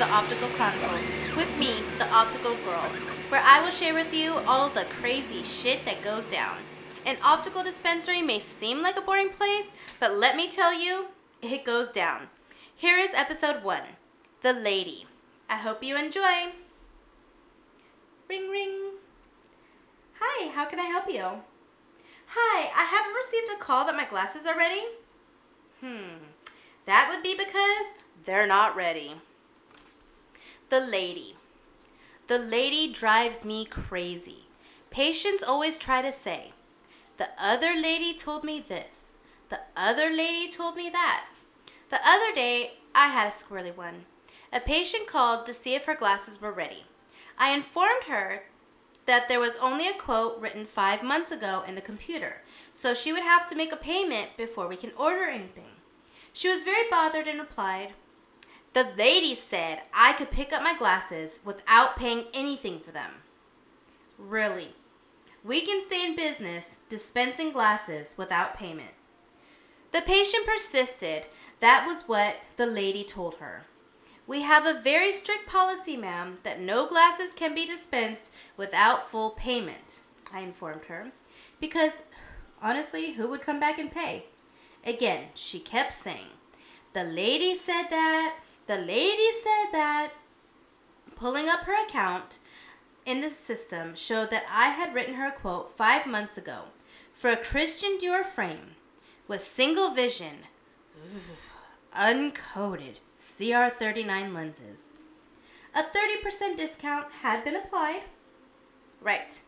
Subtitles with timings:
[0.00, 2.88] the Optical Chronicles with me, the Optical Girl,
[3.28, 6.56] where I will share with you all the crazy shit that goes down.
[7.04, 11.08] An optical dispensary may seem like a boring place, but let me tell you,
[11.42, 12.28] it goes down.
[12.74, 13.82] Here is episode one
[14.40, 15.04] The Lady.
[15.50, 16.52] I hope you enjoy.
[18.26, 18.92] Ring, ring.
[20.18, 21.42] Hi, how can I help you?
[22.28, 24.82] Hi, I haven't received a call that my glasses are ready.
[25.82, 26.24] Hmm,
[26.86, 27.92] that would be because
[28.24, 29.16] they're not ready.
[30.70, 31.34] The lady.
[32.28, 34.44] The lady drives me crazy.
[34.88, 36.52] Patients always try to say,
[37.16, 39.18] the other lady told me this.
[39.48, 41.26] The other lady told me that.
[41.88, 44.04] The other day, I had a squirrely one.
[44.52, 46.84] A patient called to see if her glasses were ready.
[47.36, 48.44] I informed her
[49.06, 53.12] that there was only a quote written five months ago in the computer, so she
[53.12, 55.80] would have to make a payment before we can order anything.
[56.32, 57.94] She was very bothered and replied,
[58.72, 63.10] The lady said I could pick up my glasses without paying anything for them.
[64.16, 64.74] Really?
[65.42, 68.92] We can stay in business dispensing glasses without payment.
[69.92, 71.26] The patient persisted.
[71.58, 73.64] That was what the lady told her.
[74.26, 79.30] We have a very strict policy, ma'am, that no glasses can be dispensed without full
[79.30, 80.00] payment,
[80.32, 81.10] I informed her.
[81.60, 82.04] Because,
[82.62, 84.26] honestly, who would come back and pay?
[84.86, 86.28] Again, she kept saying,
[86.92, 88.36] The lady said that,
[88.70, 90.12] the lady said that.
[91.16, 92.38] Pulling up her account
[93.04, 96.66] in the system showed that I had written her a quote five months ago
[97.12, 98.76] for a Christian Dior frame
[99.26, 100.44] with single vision,
[101.92, 104.92] uncoated CR39 lenses.
[105.74, 108.02] A 30% discount had been applied.
[109.00, 109.40] Right.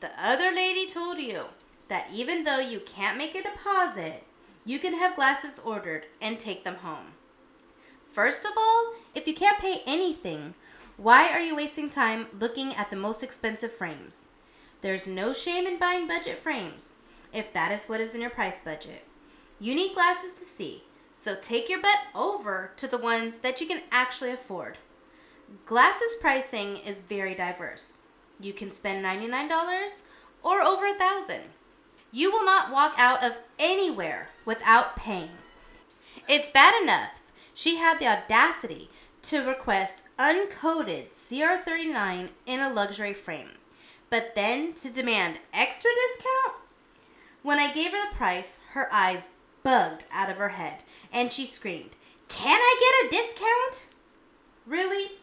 [0.00, 1.44] The other lady told you
[1.88, 4.24] that even though you can't make a deposit,
[4.64, 7.12] you can have glasses ordered and take them home.
[8.10, 10.54] First of all, if you can't pay anything,
[10.96, 14.28] why are you wasting time looking at the most expensive frames?
[14.80, 16.96] There's no shame in buying budget frames
[17.32, 19.04] if that is what is in your price budget.
[19.60, 20.82] You need glasses to see,
[21.12, 24.78] so take your bet over to the ones that you can actually afford.
[25.64, 27.98] Glasses pricing is very diverse.
[28.40, 30.02] You can spend $99
[30.42, 31.42] or over a thousand.
[32.10, 35.30] You will not walk out of anywhere without paying.
[36.28, 37.19] It's bad enough
[37.60, 38.88] she had the audacity
[39.20, 43.50] to request uncoated CR39 in a luxury frame,
[44.08, 46.62] but then to demand extra discount?
[47.42, 49.28] When I gave her the price, her eyes
[49.62, 51.90] bugged out of her head and she screamed,
[52.28, 53.88] Can I get a discount?
[54.66, 55.18] Really?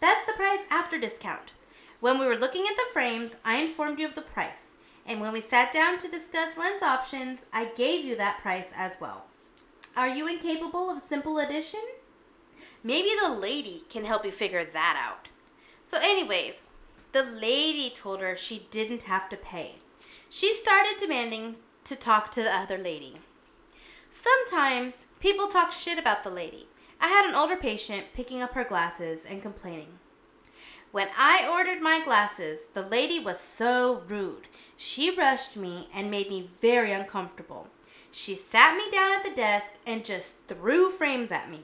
[0.00, 1.52] That's the price after discount.
[2.00, 4.76] When we were looking at the frames, I informed you of the price.
[5.04, 8.96] And when we sat down to discuss lens options, I gave you that price as
[8.98, 9.26] well.
[9.94, 11.80] Are you incapable of simple addition?
[12.82, 15.28] Maybe the lady can help you figure that out.
[15.82, 16.68] So, anyways,
[17.12, 19.76] the lady told her she didn't have to pay.
[20.30, 23.18] She started demanding to talk to the other lady.
[24.08, 26.68] Sometimes people talk shit about the lady.
[26.98, 29.98] I had an older patient picking up her glasses and complaining.
[30.90, 34.46] When I ordered my glasses, the lady was so rude.
[34.76, 37.68] She rushed me and made me very uncomfortable.
[38.14, 41.62] She sat me down at the desk and just threw frames at me,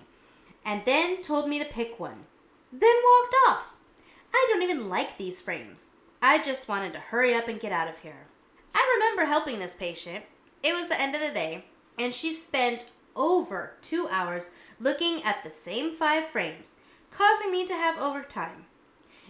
[0.64, 2.24] and then told me to pick one.
[2.72, 3.74] Then walked off.
[4.32, 5.90] I don't even like these frames.
[6.22, 8.26] I just wanted to hurry up and get out of here.
[8.74, 10.24] I remember helping this patient.
[10.62, 11.66] It was the end of the day,
[11.98, 14.50] and she spent over two hours
[14.80, 16.76] looking at the same five frames,
[17.10, 18.64] causing me to have overtime.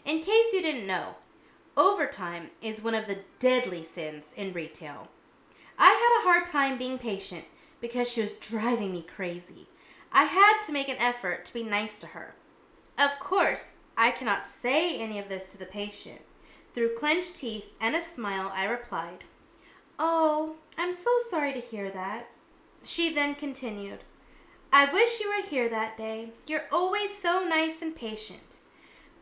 [0.05, 1.17] In case you didn't know,
[1.77, 5.09] overtime is one of the deadly sins in retail.
[5.79, 7.45] I had a hard time being patient
[7.81, 9.69] because she was driving me crazy.
[10.13, 12.35] I had to make an effort to be nice to her.
[12.99, 16.23] Of course, I cannot say any of this to the patient.
[16.73, 19.25] Through clenched teeth and a smile, I replied,
[19.99, 22.29] Oh, I'm so sorry to hear that.
[22.85, 24.01] She then continued,
[24.73, 26.31] I wish you were here that day.
[26.47, 28.59] You're always so nice and patient.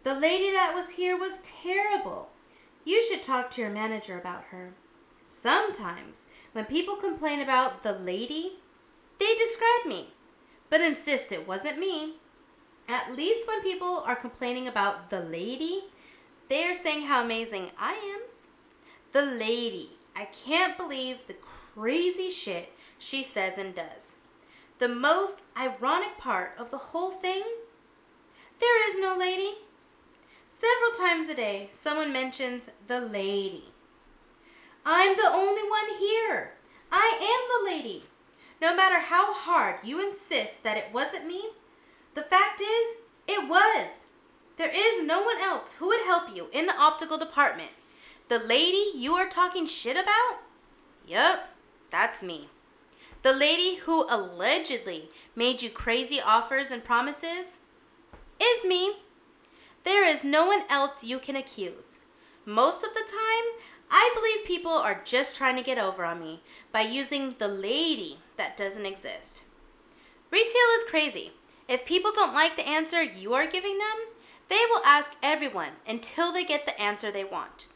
[0.02, 2.30] The lady that was here was terrible.
[2.84, 4.74] You should talk to your manager about her.
[5.26, 8.52] Sometimes, when people complain about the lady,
[9.18, 10.10] they describe me,
[10.70, 12.14] but insist it wasn't me.
[12.88, 15.80] At least when people are complaining about the lady,
[16.48, 18.22] they are saying how amazing I am.
[19.12, 19.90] The lady.
[20.14, 24.14] I can't believe the crazy shit she says and does.
[24.78, 27.42] The most ironic part of the whole thing
[28.60, 29.54] there is no lady.
[30.46, 33.72] Several times a day, someone mentions the lady.
[34.88, 36.52] I'm the only one here.
[36.92, 38.04] I am the lady.
[38.62, 41.48] No matter how hard you insist that it wasn't me,
[42.14, 42.94] the fact is,
[43.26, 44.06] it was.
[44.56, 47.72] There is no one else who would help you in the optical department.
[48.28, 50.38] The lady you are talking shit about?
[51.04, 51.48] Yup,
[51.90, 52.48] that's me.
[53.22, 57.58] The lady who allegedly made you crazy offers and promises?
[58.40, 58.98] Is me.
[59.82, 61.98] There is no one else you can accuse.
[62.44, 66.42] Most of the time, I believe people are just trying to get over on me
[66.72, 69.42] by using the lady that doesn't exist.
[70.30, 71.32] Retail is crazy.
[71.68, 74.06] If people don't like the answer you are giving them,
[74.48, 77.66] they will ask everyone until they get the answer they want.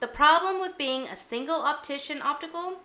[0.00, 2.80] The problem with being a single optician optical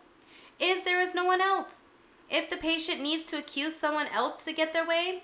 [0.59, 1.83] is there is no one else.
[2.29, 5.23] If the patient needs to accuse someone else to get their way,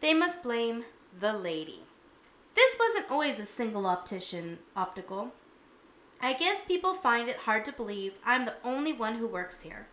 [0.00, 0.84] they must blame
[1.18, 1.82] the lady.
[2.54, 5.32] This wasn't always a single optician optical.
[6.20, 9.86] I guess people find it hard to believe I'm the only one who works here.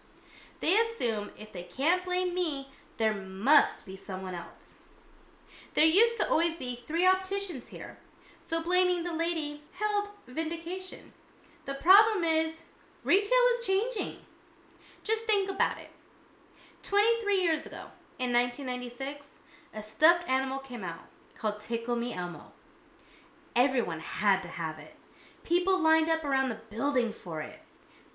[0.61, 4.83] They assume if they can't blame me, there must be someone else.
[5.73, 7.97] There used to always be three opticians here,
[8.39, 11.11] so blaming the lady held vindication.
[11.65, 12.63] The problem is,
[13.03, 14.17] retail is changing.
[15.03, 15.89] Just think about it.
[16.83, 17.87] 23 years ago,
[18.19, 19.39] in 1996,
[19.73, 22.51] a stuffed animal came out called Tickle Me Elmo.
[23.55, 24.95] Everyone had to have it.
[25.43, 27.59] People lined up around the building for it.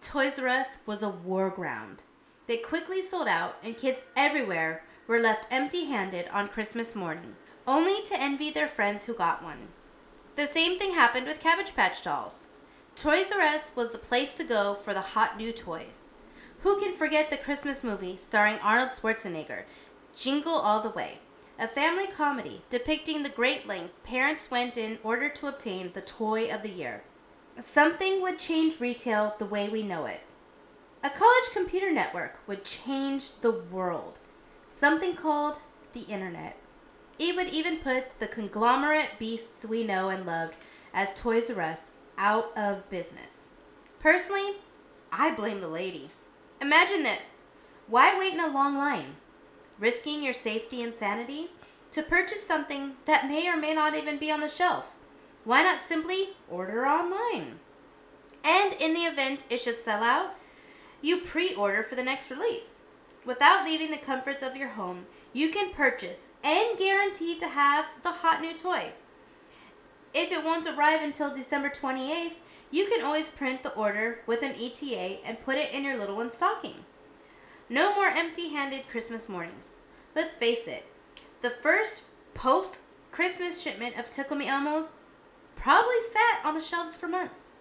[0.00, 2.02] Toys R Us was a war ground.
[2.46, 7.36] They quickly sold out, and kids everywhere were left empty handed on Christmas morning,
[7.66, 9.68] only to envy their friends who got one.
[10.36, 12.46] The same thing happened with Cabbage Patch dolls.
[12.96, 16.10] Toys R Us was the place to go for the hot new toys.
[16.60, 19.64] Who can forget the Christmas movie starring Arnold Schwarzenegger,
[20.16, 21.18] Jingle All the Way?
[21.58, 26.52] A family comedy depicting the great length parents went in order to obtain the toy
[26.52, 27.02] of the year.
[27.58, 30.20] Something would change retail the way we know it.
[31.02, 34.20] A college computer network would change the world.
[34.68, 35.56] Something called
[35.92, 36.56] the internet.
[37.18, 40.56] It would even put the conglomerate beasts we know and loved
[40.94, 43.50] as Toys R Us out of business.
[43.98, 44.58] Personally,
[45.10, 46.10] I blame the lady.
[46.60, 47.42] Imagine this
[47.88, 49.16] why wait in a long line?
[49.80, 51.48] Risking your safety and sanity
[51.90, 54.97] to purchase something that may or may not even be on the shelf.
[55.48, 57.60] Why not simply order online?
[58.44, 60.34] And in the event it should sell out,
[61.00, 62.82] you pre order for the next release.
[63.24, 68.10] Without leaving the comforts of your home, you can purchase and guarantee to have the
[68.10, 68.92] hot new toy.
[70.12, 72.40] If it won't arrive until December 28th,
[72.70, 76.16] you can always print the order with an ETA and put it in your little
[76.16, 76.84] one's stocking.
[77.70, 79.78] No more empty handed Christmas mornings.
[80.14, 80.84] Let's face it,
[81.40, 82.02] the first
[82.34, 84.92] post Christmas shipment of Tickle Me Elmos
[85.58, 87.54] probably sat on the shelves for months.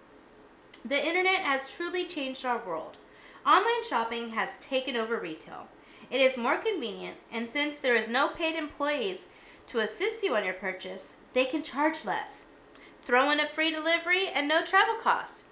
[0.85, 2.97] The internet has truly changed our world.
[3.45, 5.67] Online shopping has taken over retail.
[6.11, 9.27] It is more convenient, and since there is no paid employees
[9.67, 12.47] to assist you on your purchase, they can charge less.
[12.97, 15.43] Throw in a free delivery and no travel cost.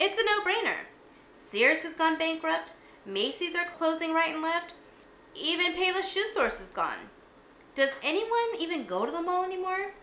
[0.00, 0.86] It's a no brainer.
[1.34, 2.74] Sears has gone bankrupt,
[3.06, 4.74] Macy's are closing right and left,
[5.34, 7.08] even Payless Shoe Source is gone.
[7.74, 9.94] Does anyone even go to the mall anymore?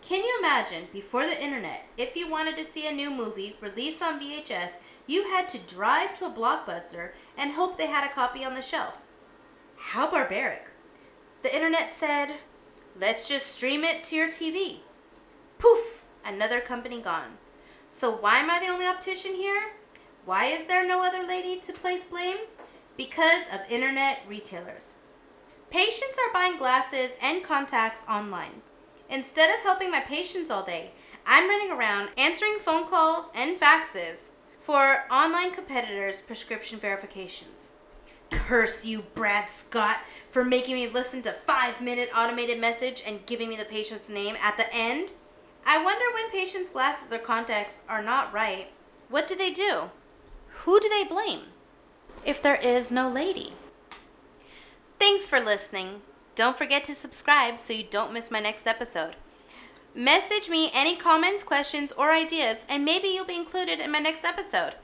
[0.00, 4.02] Can you imagine, before the internet, if you wanted to see a new movie released
[4.02, 8.44] on VHS, you had to drive to a blockbuster and hope they had a copy
[8.44, 9.02] on the shelf?
[9.76, 10.70] How barbaric.
[11.42, 12.36] The internet said,
[12.98, 14.78] let's just stream it to your TV.
[15.58, 17.38] Poof, another company gone.
[17.86, 19.72] So why am I the only optician here?
[20.24, 22.38] Why is there no other lady to place blame?
[22.96, 24.94] Because of internet retailers.
[25.70, 28.62] Patients are buying glasses and contacts online.
[29.10, 30.90] Instead of helping my patients all day,
[31.24, 37.72] I'm running around answering phone calls and faxes for online competitors' prescription verifications.
[38.30, 43.48] Curse you, Brad Scott, for making me listen to five minute automated message and giving
[43.48, 45.10] me the patient's name at the end.
[45.64, 48.70] I wonder when patients' glasses or contacts are not right,
[49.08, 49.90] what do they do?
[50.64, 51.46] Who do they blame?
[52.24, 53.54] If there is no lady.
[54.98, 56.02] Thanks for listening.
[56.38, 59.16] Don't forget to subscribe so you don't miss my next episode.
[59.92, 64.24] Message me any comments, questions, or ideas, and maybe you'll be included in my next
[64.24, 64.74] episode.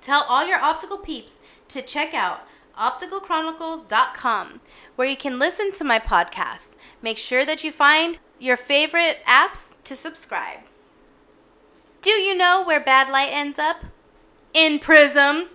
[0.00, 2.46] Tell all your optical peeps to check out
[2.78, 4.60] opticalchronicles.com
[4.94, 6.76] where you can listen to my podcast.
[7.02, 10.60] Make sure that you find your favorite apps to subscribe.
[12.02, 13.84] Do you know where bad light ends up?
[14.54, 15.48] In Prism.